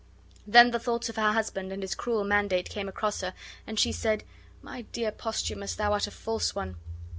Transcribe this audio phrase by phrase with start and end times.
[0.47, 3.35] Then the thoughts of her husband and his cruel mandate came across her,
[3.67, 4.23] and she said,
[4.63, 6.77] "My dear Posthumus, thou art a false one!"